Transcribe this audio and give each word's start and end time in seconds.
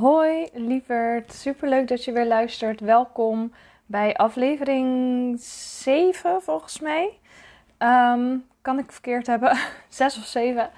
Hoi 0.00 0.48
lieverd, 0.52 1.32
superleuk 1.32 1.88
dat 1.88 2.04
je 2.04 2.12
weer 2.12 2.26
luistert. 2.26 2.80
Welkom 2.80 3.52
bij 3.86 4.16
aflevering 4.16 5.40
7 5.40 6.42
volgens 6.42 6.80
mij. 6.80 7.18
Ehm, 7.78 8.36
kan 8.60 8.78
ik 8.78 8.92
verkeerd 8.92 9.26
hebben? 9.26 9.58
6 9.88 10.18
of 10.18 10.24
7. 10.24 10.62
Um, 10.62 10.70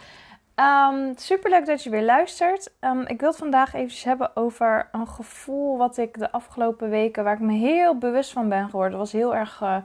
ehm, 0.55 1.13
superleuk 1.17 1.67
dat 1.67 1.83
je 1.83 1.91
weer 1.91 2.05
luistert. 2.05 2.73
Um, 2.81 3.01
ik 3.07 3.21
wil 3.21 3.29
het 3.29 3.39
vandaag 3.39 3.75
even 3.75 4.09
hebben 4.09 4.37
over 4.37 4.89
een 4.93 5.09
gevoel 5.09 5.79
wat 5.79 5.97
ik 5.97 6.19
de 6.19 6.33
afgelopen 6.33 6.91
weken, 6.91 7.25
waar 7.25 7.35
ik 7.35 7.41
me 7.41 7.53
heel 7.53 7.99
bewust 7.99 8.33
van 8.33 8.49
ben 8.49 8.65
geworden. 8.65 8.99
Het 8.99 9.01
was 9.01 9.13
heel 9.13 9.35
erg 9.35 9.61
uh, 9.63 9.77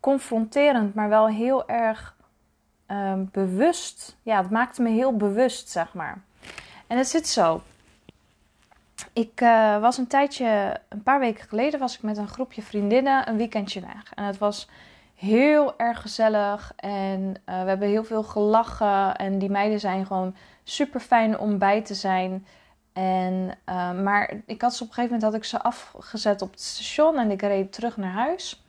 confronterend, 0.00 0.94
maar 0.94 1.08
wel 1.08 1.28
heel 1.28 1.68
erg 1.68 2.16
bewust. 3.16 4.16
Ja, 4.22 4.42
het 4.42 4.50
maakte 4.50 4.82
me 4.82 4.88
heel 4.88 5.16
bewust, 5.16 5.68
zeg 5.68 5.94
maar. 5.94 6.22
En 6.86 6.96
het 6.96 7.08
zit 7.08 7.28
zo. 7.28 7.62
Ik 9.12 9.40
uh, 9.40 9.80
was 9.80 9.98
een 9.98 10.06
tijdje, 10.06 10.80
een 10.88 11.02
paar 11.02 11.18
weken 11.18 11.48
geleden, 11.48 11.80
was 11.80 11.94
ik 11.94 12.02
met 12.02 12.16
een 12.16 12.28
groepje 12.28 12.62
vriendinnen 12.62 13.28
een 13.28 13.36
weekendje 13.36 13.80
weg. 13.80 14.12
En 14.14 14.24
het 14.24 14.38
was 14.38 14.68
heel 15.14 15.78
erg 15.78 16.00
gezellig 16.00 16.72
en 16.76 17.20
uh, 17.20 17.62
we 17.62 17.68
hebben 17.68 17.88
heel 17.88 18.04
veel 18.04 18.22
gelachen. 18.22 19.16
En 19.16 19.38
die 19.38 19.50
meiden 19.50 19.80
zijn 19.80 20.06
gewoon 20.06 20.34
super 20.64 21.00
fijn 21.00 21.38
om 21.38 21.58
bij 21.58 21.82
te 21.82 21.94
zijn. 21.94 22.46
En, 22.92 23.58
uh, 23.68 24.02
maar 24.02 24.32
ik 24.46 24.62
had 24.62 24.74
ze 24.74 24.82
op 24.82 24.88
een 24.88 24.94
gegeven 24.94 25.14
moment 25.14 25.22
had 25.22 25.34
ik 25.34 25.44
ze 25.44 25.62
afgezet 25.62 26.42
op 26.42 26.50
het 26.50 26.60
station 26.60 27.18
en 27.18 27.30
ik 27.30 27.42
reed 27.42 27.72
terug 27.72 27.96
naar 27.96 28.12
huis. 28.12 28.64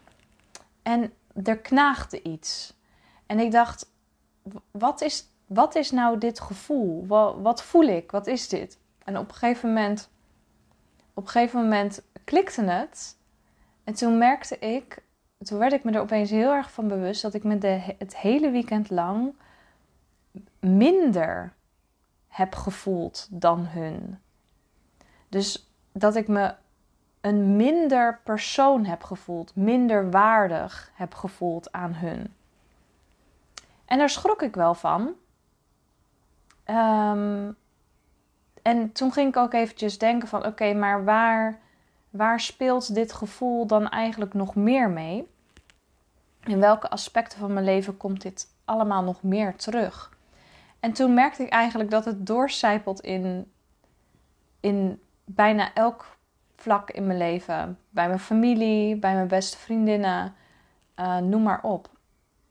En 0.84 1.14
er 1.44 1.58
knaagde 1.58 2.22
iets. 2.22 2.74
En 3.26 3.40
ik 3.40 3.52
dacht, 3.52 3.92
wat 4.72 5.02
is, 5.02 5.28
wat 5.46 5.76
is 5.76 5.92
nou 5.92 6.18
dit 6.18 6.40
gevoel? 6.40 7.06
Wat, 7.08 7.36
wat 7.42 7.64
voel 7.64 7.84
ik? 7.84 8.12
Wat 8.12 8.28
is 8.28 8.48
dit? 8.48 8.78
En 9.04 9.18
op 9.18 9.30
een 9.30 9.36
gegeven 9.36 9.74
moment 9.74 10.10
op 11.16 11.24
een 11.24 11.30
gegeven 11.30 11.62
moment 11.62 12.02
klikte 12.24 12.64
het. 12.64 13.18
En 13.84 13.94
toen 13.94 14.18
merkte 14.18 14.60
ik, 14.60 15.04
toen 15.38 15.60
werd 15.60 15.74
ik 15.74 15.84
me 15.84 15.92
er 15.92 16.02
opeens 16.02 16.30
heel 16.30 16.52
erg 16.52 16.72
van 16.72 16.88
bewust 16.88 17.22
dat 17.22 17.34
ik 17.34 17.44
me 17.44 17.58
de, 17.58 17.96
het 17.98 18.18
hele 18.18 18.52
weekend 18.52 18.90
lang 18.90 19.34
minder 20.60 21.54
heb 22.28 22.56
gevoeld 22.56 23.28
dan 23.32 23.66
hun. 23.66 24.20
Dus 25.30 25.70
dat 25.92 26.16
ik 26.16 26.28
me 26.28 26.54
een 27.22 27.56
minder 27.56 28.20
persoon 28.24 28.86
heb 28.86 29.04
gevoeld, 29.04 29.56
minder 29.56 30.12
waardig 30.12 30.92
heb 30.94 31.14
gevoeld 31.14 31.72
aan 31.72 31.94
hun. 31.94 32.34
En 33.86 33.98
daar 33.98 34.10
schrok 34.10 34.42
ik 34.42 34.56
wel 34.56 34.74
van. 34.74 35.14
Um, 36.66 37.56
en 38.66 38.92
toen 38.92 39.12
ging 39.12 39.30
ik 39.30 39.38
ook 39.38 39.54
eventjes 39.54 39.98
denken 39.98 40.28
van 40.28 40.46
oké, 40.46 40.74
maar 40.74 41.04
waar, 41.04 41.60
waar 42.10 42.40
speelt 42.40 42.96
dit 42.96 43.14
gevoel 43.14 43.68
dan 43.68 43.90
eigenlijk 43.90 44.34
nog 44.34 44.56
meer 44.56 44.90
mee? 44.90 45.28
In 46.44 46.60
welke 46.60 46.90
aspecten 46.90 47.40
van 47.40 47.54
mijn 47.54 47.66
leven 47.66 47.98
komt 47.98 48.22
dit 48.22 48.48
allemaal 48.64 49.04
nog 49.04 49.24
meer 49.24 49.56
terug? 49.56 50.18
En 50.80 50.94
toen 50.94 51.14
merkte 51.14 51.44
ik 51.44 51.50
eigenlijk 51.50 51.90
dat 51.90 52.06
het 52.06 52.28
doorcijpelt 52.28 53.02
in, 53.02 53.52
in 54.60 55.02
bijna 55.26 55.74
elk 55.74 56.18
vlak 56.56 56.90
in 56.90 57.06
mijn 57.06 57.18
leven. 57.18 57.80
Bij 57.90 58.08
mijn 58.08 58.20
familie, 58.20 58.96
bij 58.96 59.14
mijn 59.14 59.28
beste 59.28 59.58
vriendinnen, 59.58 60.36
uh, 61.00 61.18
noem 61.18 61.44
maar 61.44 61.62
op. 61.62 61.90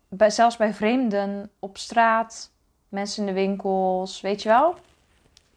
Bij, 0.08 0.30
zelfs 0.30 0.56
bij 0.56 0.74
vreemden, 0.74 1.50
op 1.58 1.78
straat, 1.78 2.50
mensen 2.88 3.20
in 3.20 3.34
de 3.34 3.40
winkels, 3.40 4.20
weet 4.20 4.42
je 4.42 4.48
wel. 4.48 4.76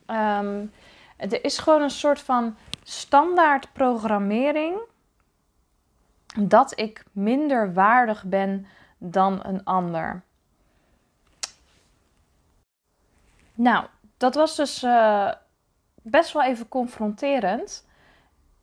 Um, 0.07 0.71
er 1.17 1.43
is 1.43 1.57
gewoon 1.57 1.81
een 1.81 1.89
soort 1.89 2.19
van 2.19 2.55
standaard 2.83 3.73
programmering 3.73 4.79
dat 6.39 6.79
ik 6.79 7.03
minder 7.11 7.73
waardig 7.73 8.23
ben 8.23 8.65
dan 8.97 9.39
een 9.43 9.63
ander. 9.63 10.21
Nou, 13.53 13.85
dat 14.17 14.35
was 14.35 14.55
dus 14.55 14.83
uh, 14.83 15.31
best 16.01 16.33
wel 16.33 16.43
even 16.43 16.67
confronterend. 16.67 17.87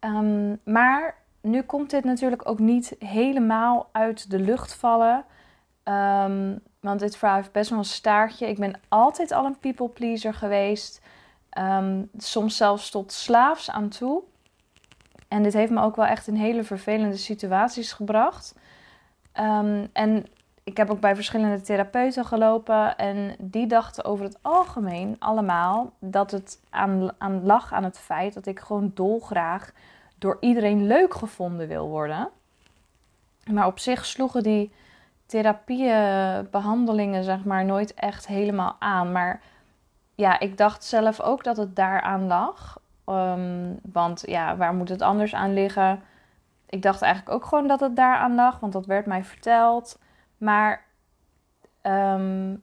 Um, 0.00 0.60
maar 0.64 1.16
nu 1.40 1.62
komt 1.62 1.90
dit 1.90 2.04
natuurlijk 2.04 2.48
ook 2.48 2.58
niet 2.58 2.96
helemaal 2.98 3.88
uit 3.92 4.30
de 4.30 4.38
lucht 4.38 4.74
vallen. 4.74 5.24
Um, 5.84 6.60
want 6.80 7.00
dit 7.00 7.16
verhaal 7.16 7.36
heeft 7.36 7.52
best 7.52 7.70
wel 7.70 7.78
een 7.78 7.84
staartje. 7.84 8.48
Ik 8.48 8.58
ben 8.58 8.80
altijd 8.88 9.32
al 9.32 9.44
een 9.44 9.58
people 9.58 9.88
pleaser 9.88 10.34
geweest. 10.34 11.02
Ehm, 11.54 12.02
soms 12.16 12.56
zelfs 12.56 12.90
tot 12.90 13.12
slaafs 13.12 13.70
aan 13.70 13.88
toe. 13.88 14.22
En 15.28 15.42
dit 15.42 15.52
heeft 15.52 15.72
me 15.72 15.80
ook 15.80 15.96
wel 15.96 16.04
echt 16.04 16.26
in 16.26 16.34
hele 16.34 16.64
vervelende 16.64 17.16
situaties 17.16 17.92
gebracht. 17.92 18.54
Ehm, 19.32 19.86
en 19.92 20.26
ik 20.64 20.76
heb 20.76 20.90
ook 20.90 21.00
bij 21.00 21.14
verschillende 21.14 21.60
therapeuten 21.60 22.24
gelopen. 22.24 22.96
En 22.96 23.34
die 23.38 23.66
dachten 23.66 24.04
over 24.04 24.24
het 24.24 24.38
algemeen 24.42 25.16
allemaal 25.18 25.92
dat 25.98 26.30
het 26.30 26.60
aan, 26.70 27.10
aan 27.18 27.44
lag 27.44 27.72
aan 27.72 27.84
het 27.84 27.98
feit 27.98 28.34
dat 28.34 28.46
ik 28.46 28.60
gewoon 28.60 28.90
dolgraag 28.94 29.72
door 30.18 30.36
iedereen 30.40 30.86
leuk 30.86 31.14
gevonden 31.14 31.68
wil 31.68 31.88
worden. 31.88 32.28
Maar 33.50 33.66
op 33.66 33.78
zich 33.78 34.04
sloegen 34.04 34.42
die 34.42 34.72
therapieën, 35.26 36.48
behandelingen, 36.50 37.24
zeg 37.24 37.44
maar, 37.44 37.64
nooit 37.64 37.94
echt 37.94 38.26
helemaal 38.26 38.76
aan. 38.78 39.12
Maar 39.12 39.40
ja, 40.14 40.40
ik 40.40 40.56
dacht 40.56 40.84
zelf 40.84 41.20
ook 41.20 41.44
dat 41.44 41.56
het 41.56 41.76
daaraan 41.76 42.26
lag. 42.26 42.80
Ehm, 43.04 43.72
want 43.92 44.22
ja, 44.26 44.56
waar 44.56 44.74
moet 44.74 44.88
het 44.88 45.02
anders 45.02 45.34
aan 45.34 45.52
liggen? 45.52 46.02
Ik 46.66 46.82
dacht 46.82 47.02
eigenlijk 47.02 47.34
ook 47.34 47.44
gewoon 47.44 47.66
dat 47.66 47.80
het 47.80 47.96
daaraan 47.96 48.34
lag, 48.34 48.60
want 48.60 48.72
dat 48.72 48.86
werd 48.86 49.06
mij 49.06 49.24
verteld. 49.24 49.98
Maar 50.38 50.84
um, 51.82 52.62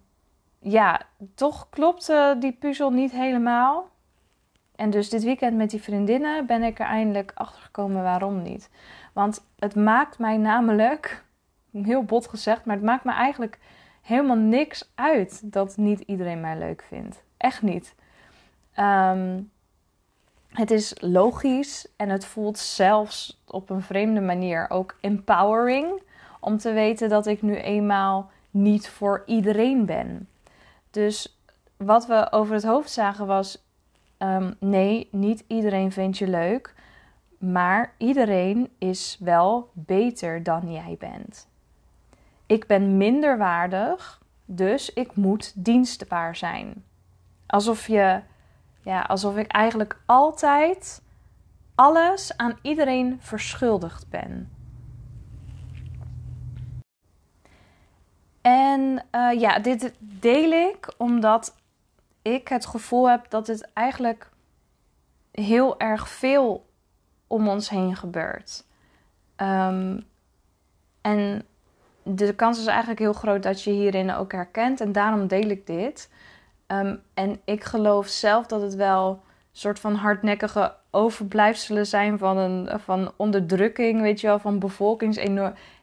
ja, 0.60 1.02
toch 1.36 1.70
klopte 1.70 2.36
die 2.40 2.52
puzzel 2.52 2.92
niet 2.92 3.12
helemaal. 3.12 3.90
En 4.76 4.90
dus 4.90 5.10
dit 5.10 5.24
weekend 5.24 5.58
met 5.58 5.70
die 5.70 5.82
vriendinnen 5.82 6.46
ben 6.46 6.64
ik 6.64 6.80
er 6.80 6.86
eindelijk 6.86 7.32
achter 7.36 7.62
gekomen 7.62 8.04
waarom 8.04 8.42
niet. 8.42 8.70
Want 9.14 9.46
het 9.60 9.76
maakt 9.76 10.20
mij 10.20 10.38
namelijk, 10.38 11.24
heel 11.72 12.04
bot 12.04 12.28
gezegd, 12.28 12.66
maar 12.66 12.76
het 12.76 12.86
maakt 12.86 13.04
me 13.04 13.12
eigenlijk 13.12 13.60
helemaal 14.02 14.38
niks 14.38 14.92
uit 14.96 15.52
dat 15.52 15.78
niet 15.78 16.00
iedereen 16.00 16.42
mij 16.42 16.58
leuk 16.58 16.84
vindt. 16.88 17.24
Echt 17.38 17.62
niet. 17.62 17.96
Ehm, 18.74 19.42
het 20.48 20.72
is 20.72 20.94
logisch 21.00 21.88
en 21.96 22.10
het 22.10 22.26
voelt 22.26 22.58
zelfs 22.58 23.42
op 23.48 23.70
een 23.70 23.82
vreemde 23.82 24.22
manier 24.22 24.70
ook 24.70 24.98
empowering 25.02 26.02
om 26.40 26.58
te 26.58 26.72
weten 26.72 27.10
dat 27.10 27.28
ik 27.28 27.42
nu 27.42 27.56
eenmaal 27.56 28.32
niet 28.50 28.90
voor 28.90 29.24
iedereen 29.26 29.86
ben. 29.86 30.30
Dus 30.92 31.40
wat 31.78 32.06
we 32.06 32.32
over 32.32 32.54
het 32.54 32.64
hoofd 32.64 32.92
zagen 32.92 33.28
was: 33.28 33.64
um, 34.18 34.56
nee, 34.60 35.08
niet 35.12 35.44
iedereen 35.48 35.92
vindt 35.92 36.18
je 36.18 36.28
leuk, 36.28 36.74
maar 37.38 37.94
iedereen 37.98 38.70
is 38.78 39.18
wel 39.20 39.70
beter 39.74 40.44
dan 40.44 40.72
jij 40.72 40.96
bent. 41.00 41.48
Ik 42.52 42.68
ben 42.68 42.98
minder 42.98 43.38
waardig, 43.38 44.22
dus 44.46 44.94
ik 44.94 45.16
moet 45.16 45.66
dienstbaar 45.66 46.36
zijn. 46.36 46.86
Alsof 47.48 47.88
je, 47.88 48.22
ja, 48.82 49.02
alsof 49.02 49.38
ik 49.38 49.48
eigenlijk 49.52 50.02
altijd 50.06 51.02
alles 51.76 52.38
aan 52.38 52.58
iedereen 52.62 53.18
verschuldigd 53.22 54.10
ben. 54.10 54.52
En 58.42 59.06
uh, 59.12 59.40
ja, 59.40 59.60
dit 59.60 59.94
deel 60.00 60.52
ik 60.52 60.94
omdat 60.98 61.56
ik 62.22 62.48
het 62.48 62.66
gevoel 62.66 63.10
heb 63.10 63.30
dat 63.30 63.48
het 63.48 63.74
eigenlijk 63.74 64.30
heel 65.32 65.80
erg 65.80 66.10
veel 66.10 66.70
om 67.28 67.48
ons 67.48 67.70
heen 67.70 67.96
gebeurt. 67.96 68.66
Um, 69.38 70.06
en 71.02 71.46
de 72.04 72.34
kans 72.34 72.60
is 72.60 72.66
eigenlijk 72.66 73.00
heel 73.00 73.14
groot 73.14 73.44
dat 73.44 73.64
je 73.64 73.72
hierin 73.72 74.12
ook 74.12 74.32
herkent. 74.32 74.82
En 74.82 74.92
daarom 74.92 75.28
deel 75.28 75.50
ik 75.50 75.68
dit. 75.68 76.10
Ehm, 76.68 76.96
en 77.14 77.42
ik 77.46 77.64
geloof 77.64 78.08
zelf 78.08 78.46
dat 78.46 78.62
het 78.62 78.76
wel 78.76 79.10
een 79.10 79.20
soort 79.52 79.80
van 79.80 79.96
hardnekkige 79.96 80.76
overblijfselen 80.92 81.88
zijn 81.88 82.18
van 82.18 82.38
een 82.38 82.80
van 82.80 83.12
onderdrukking, 83.16 84.02
weet 84.02 84.22
je 84.22 84.28
wel, 84.28 84.40
van 84.40 84.60
bevolkings 84.60 85.18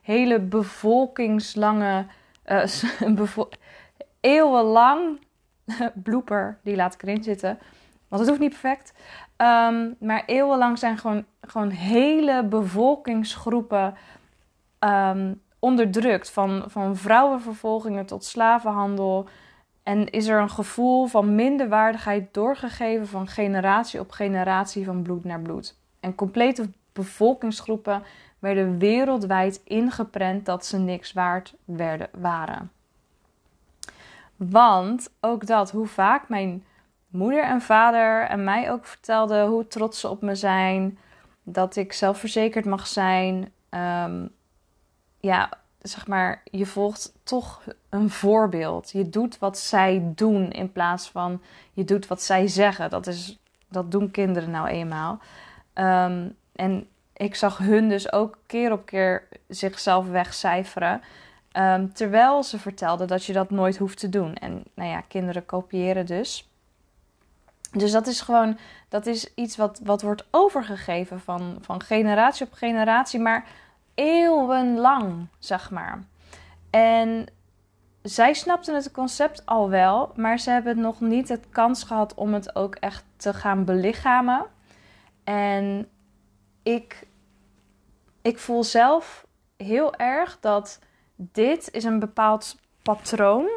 hele 0.01 0.39
bevolkingslange, 0.39 2.05
uh, 2.45 3.25
eeuwenlang 4.19 5.19
blooper, 6.03 6.59
die 6.63 6.75
laat 6.75 6.93
ik 6.93 7.03
erin 7.03 7.23
zitten, 7.23 7.59
want 8.07 8.21
het 8.21 8.29
hoeft 8.29 8.41
niet 8.41 8.59
perfect. 8.61 8.93
Um, 9.37 9.95
maar 9.99 10.23
eeuwenlang 10.25 10.79
zijn 10.79 10.97
gewoon, 10.97 11.25
gewoon 11.41 11.69
hele 11.69 12.43
bevolkingsgroepen 12.43 13.95
um, 14.79 15.41
onderdrukt, 15.59 16.31
van, 16.31 16.63
van 16.67 16.95
vrouwenvervolgingen 16.95 18.05
tot 18.05 18.23
slavenhandel 18.23 19.27
En 19.83 20.09
is 20.09 20.27
er 20.27 20.41
een 20.41 20.49
gevoel 20.49 21.05
van 21.05 21.35
minderwaardigheid 21.35 22.33
doorgegeven 22.33 23.07
van 23.07 23.27
generatie 23.27 23.99
op 23.99 24.11
generatie 24.11 24.85
van 24.85 25.01
bloed 25.01 25.23
naar 25.23 25.41
bloed. 25.41 25.77
En 25.99 26.15
complete 26.15 26.69
bevolkingsgroepen 26.93 28.03
werden 28.39 28.77
wereldwijd 28.77 29.61
ingeprent 29.63 30.45
dat 30.45 30.65
ze 30.65 30.77
niks 30.77 31.13
waard 31.13 31.55
werden, 31.65 32.09
waren. 32.17 32.71
Want 34.35 35.13
ook 35.19 35.45
dat, 35.45 35.71
hoe 35.71 35.87
vaak 35.87 36.29
mijn 36.29 36.63
moeder 37.07 37.43
en 37.43 37.61
vader 37.61 38.27
en 38.27 38.43
mij 38.43 38.71
ook 38.71 38.85
vertelden 38.85 39.47
hoe 39.47 39.67
trots 39.67 39.99
ze 39.99 40.09
op 40.09 40.21
me 40.21 40.35
zijn, 40.35 40.97
dat 41.43 41.75
ik 41.75 41.93
zelfverzekerd 41.93 42.65
mag 42.65 42.87
zijn. 42.87 43.51
Ehm, 43.69 44.25
ja, 45.19 45.49
zeg 45.81 46.07
maar, 46.07 46.41
je 46.43 46.65
volgt 46.65 47.13
toch 47.23 47.61
een 47.89 48.09
voorbeeld. 48.09 48.91
Je 48.91 49.09
doet 49.09 49.39
wat 49.39 49.57
zij 49.57 50.11
doen 50.15 50.51
in 50.51 50.71
plaats 50.71 51.09
van 51.09 51.41
je 51.73 51.83
doet 51.83 52.07
wat 52.07 52.21
zij 52.21 52.47
zeggen. 52.47 52.89
Dat, 52.89 53.07
is, 53.07 53.39
dat 53.67 53.91
doen 53.91 54.11
kinderen 54.11 54.51
nou 54.51 54.67
eenmaal. 54.67 55.19
Ehm, 55.73 56.29
en 56.55 56.87
ik 57.13 57.35
zag 57.35 57.57
hun 57.57 57.89
dus 57.89 58.11
ook 58.11 58.37
keer 58.45 58.71
op 58.71 58.85
keer 58.85 59.27
zichzelf 59.47 60.07
wegcijferen. 60.07 61.01
Ehm, 61.51 61.87
terwijl 61.93 62.43
ze 62.43 62.59
vertelden 62.59 63.07
dat 63.07 63.25
je 63.25 63.33
dat 63.33 63.49
nooit 63.49 63.77
hoeft 63.77 63.99
te 63.99 64.09
doen. 64.09 64.33
En 64.33 64.63
nou 64.73 64.89
ja, 64.89 65.01
kinderen 65.01 65.45
kopiëren 65.45 66.05
dus. 66.05 66.49
Dus 67.71 67.91
dat 67.91 68.07
is 68.07 68.21
gewoon, 68.21 68.57
dat 68.89 69.05
is 69.05 69.33
iets 69.33 69.57
wat, 69.57 69.79
wat 69.83 70.01
wordt 70.01 70.25
overgegeven 70.31 71.19
van, 71.19 71.57
van 71.61 71.81
generatie 71.81 72.45
op 72.45 72.53
generatie, 72.53 73.19
maar 73.19 73.47
eeuwenlang, 73.99 75.27
zeg 75.39 75.71
maar. 75.71 76.03
En 76.69 77.25
zij 78.01 78.33
snapten 78.33 78.75
het 78.75 78.91
concept 78.91 79.45
al 79.45 79.69
wel, 79.69 80.11
maar 80.15 80.39
ze 80.39 80.49
hebben 80.49 80.79
nog 80.79 80.99
niet 80.99 81.27
de 81.27 81.39
kans 81.49 81.83
gehad 81.83 82.13
om 82.13 82.33
het 82.33 82.55
ook 82.55 82.75
echt 82.75 83.03
te 83.15 83.33
gaan 83.33 83.65
belichamen. 83.65 84.45
En 85.23 85.89
ik, 86.63 87.07
ik 88.21 88.37
voel 88.37 88.63
zelf 88.63 89.27
heel 89.57 89.95
erg 89.95 90.37
dat 90.39 90.79
dit 91.15 91.71
is 91.71 91.83
een 91.83 91.99
bepaald 91.99 92.57
patroon, 92.81 93.49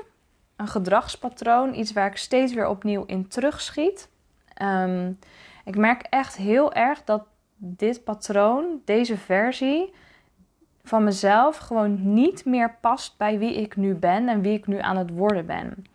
een 0.56 0.68
gedragspatroon, 0.68 1.74
iets 1.74 1.92
waar 1.92 2.06
ik 2.06 2.16
steeds 2.16 2.54
weer 2.54 2.68
opnieuw 2.68 3.04
in 3.04 3.28
terugschiet. 3.28 4.08
Um, 4.62 5.18
ik 5.64 5.76
merk 5.76 6.02
echt 6.02 6.36
heel 6.36 6.72
erg 6.72 7.04
dat 7.04 7.24
dit 7.56 8.04
patroon, 8.04 8.80
deze 8.84 9.16
versie 9.16 9.92
van 10.92 11.04
mezelf, 11.04 11.56
gewoon 11.56 12.14
niet 12.14 12.44
meer 12.44 12.76
past 12.80 13.16
bij 13.16 13.38
wie 13.38 13.54
ik 13.54 13.76
nu 13.76 13.94
ben 13.94 14.28
en 14.28 14.40
wie 14.40 14.52
ik 14.52 14.66
nu 14.66 14.78
aan 14.78 14.96
het 14.96 15.10
worden 15.10 15.46
ben. 15.46 15.86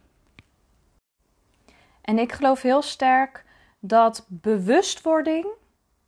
En 2.01 2.19
ik 2.19 2.31
geloof 2.31 2.61
heel 2.61 2.81
sterk 2.81 3.45
dat 3.79 4.25
bewustwording 4.27 5.45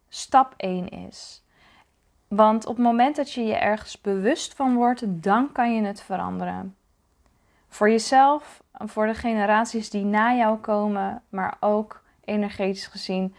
stap 0.08 0.54
1 0.58 0.90
is. 0.90 1.44
Want 2.28 2.66
op 2.66 2.76
het 2.76 2.86
moment 2.86 3.16
dat 3.16 3.32
je 3.32 3.44
je 3.44 3.56
ergens 3.56 4.02
bewust 4.02 4.54
van 4.54 4.76
wordt, 4.76 5.24
dan 5.24 5.52
kan 5.52 5.76
je 5.76 5.82
het 5.82 6.02
veranderen. 6.02 6.76
Voor 7.68 7.90
jezelf, 7.90 8.64
voor 8.74 9.08
de 9.08 9.16
generaties 9.16 9.90
die 9.90 10.06
na 10.06 10.34
jou 10.34 10.58
komen, 10.58 11.22
maar 11.30 11.58
ook 11.60 12.04
energetisch 12.24 12.88
gezien 12.88 13.36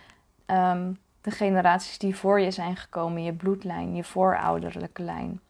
um, 0.46 0.98
de 1.20 1.30
generaties 1.30 1.98
die 1.98 2.16
voor 2.16 2.40
je 2.40 2.50
zijn 2.50 2.76
gekomen, 2.76 3.22
je 3.22 3.32
bloedlijn, 3.32 3.94
je 3.94 4.04
voorouderlijke 4.04 5.02
lijn. 5.02 5.40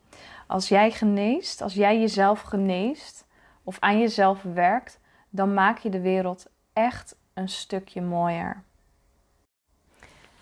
Als 0.47 0.69
jij 0.69 0.91
geneest, 0.91 1.63
als 1.63 1.75
jij 1.75 2.01
jezelf 2.01 2.41
geneest 2.41 3.27
of 3.65 3.77
aan 3.81 3.99
jezelf 3.99 4.43
werkt, 4.43 5.01
dan 5.29 5.55
maak 5.55 5.79
je 5.79 5.91
de 5.91 6.01
wereld 6.01 6.47
echt 6.73 7.17
een 7.35 7.49
stukje 7.49 8.03
mooier. 8.03 8.63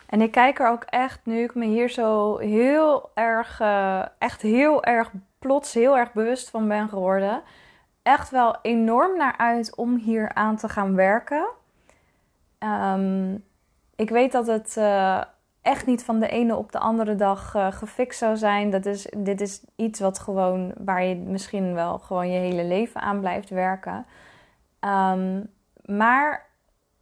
En 0.06 0.20
ik 0.20 0.30
kijk 0.30 0.58
er 0.58 0.68
ook 0.68 0.82
echt, 0.82 1.20
nu 1.26 1.42
ik 1.42 1.54
me 1.54 1.66
hier 1.66 1.88
zo 1.88 2.36
heel 2.38 3.10
erg, 3.14 3.60
uh, 3.60 4.04
echt 4.18 4.42
heel 4.42 4.84
erg 4.84 5.10
plots, 5.38 5.74
heel 5.74 5.96
erg 5.96 6.12
bewust 6.12 6.50
van 6.50 6.68
ben 6.68 6.88
geworden, 6.88 7.42
echt 8.02 8.30
wel 8.30 8.56
enorm 8.62 9.16
naar 9.16 9.36
uit 9.36 9.76
om 9.76 9.96
hier 9.96 10.34
aan 10.34 10.56
te 10.56 10.68
gaan 10.68 10.94
werken. 10.94 11.48
Um, 12.58 13.44
ik 13.98 14.10
weet 14.10 14.32
dat 14.32 14.46
het 14.46 14.74
uh, 14.78 15.22
echt 15.62 15.86
niet 15.86 16.04
van 16.04 16.18
de 16.18 16.28
ene 16.28 16.56
op 16.56 16.72
de 16.72 16.78
andere 16.78 17.14
dag 17.14 17.54
uh, 17.54 17.72
gefixt 17.72 18.18
zou 18.18 18.36
zijn. 18.36 18.70
Dat 18.70 18.86
is, 18.86 19.12
dit 19.16 19.40
is 19.40 19.64
iets 19.76 20.00
wat 20.00 20.18
gewoon, 20.18 20.72
waar 20.78 21.04
je 21.04 21.16
misschien 21.16 21.74
wel 21.74 21.98
gewoon 21.98 22.30
je 22.30 22.38
hele 22.38 22.64
leven 22.64 23.00
aan 23.00 23.20
blijft 23.20 23.50
werken. 23.50 24.06
Um, 24.80 25.50
maar 25.84 26.46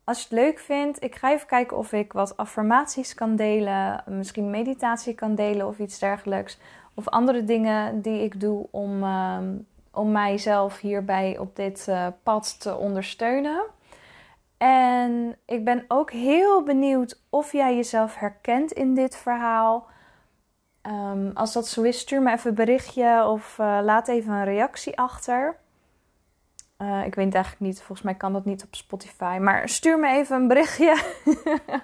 als 0.05 0.19
je 0.19 0.25
het 0.25 0.39
leuk 0.39 0.59
vindt, 0.59 1.03
ik 1.03 1.15
ga 1.15 1.33
even 1.33 1.47
kijken 1.47 1.77
of 1.77 1.93
ik 1.93 2.13
wat 2.13 2.37
affirmaties 2.37 3.15
kan 3.15 3.37
delen. 3.37 4.03
Misschien 4.07 4.51
meditatie 4.51 5.15
kan 5.15 5.35
delen 5.35 5.67
of 5.67 5.79
iets 5.79 5.99
dergelijks. 5.99 6.59
Of 6.95 7.09
andere 7.09 7.45
dingen 7.45 8.03
die 8.03 8.23
ik 8.23 8.41
doe 8.41 8.67
om, 8.71 9.05
um, 9.05 9.67
om 9.93 10.13
mijzelf 10.13 10.81
hierbij 10.81 11.39
op 11.39 11.57
dit 11.57 11.87
uh, 11.89 12.07
pad 12.23 12.61
te 12.61 12.77
ondersteunen. 12.77 13.63
En 14.59 15.37
ik 15.47 15.65
ben 15.65 15.85
ook 15.89 16.11
heel 16.11 16.63
benieuwd 16.63 17.21
of 17.31 17.53
jij 17.53 17.77
jezelf 17.77 18.17
herkent 18.17 18.73
in 18.73 18.95
dit 18.95 19.17
verhaal. 19.17 19.87
Um, 20.83 21.31
als 21.35 21.53
dat 21.53 21.69
zo 21.69 21.83
is, 21.83 21.99
stuur 21.99 22.23
me 22.23 22.33
even 22.33 22.49
een 22.49 22.57
berichtje 22.57 23.25
of 23.27 23.59
uh, 23.59 23.79
laat 23.83 24.09
even 24.09 24.33
een 24.33 24.45
reactie 24.45 24.99
achter. 24.99 25.57
Uh, 26.79 27.05
ik 27.05 27.15
weet 27.15 27.35
eigenlijk 27.35 27.65
niet, 27.65 27.79
volgens 27.79 28.03
mij 28.03 28.15
kan 28.15 28.33
dat 28.33 28.45
niet 28.45 28.65
op 28.65 28.75
Spotify. 28.75 29.39
Maar 29.41 29.69
stuur 29.69 29.99
me 29.99 30.09
even 30.09 30.37
een 30.37 30.49
berichtje. 30.49 31.03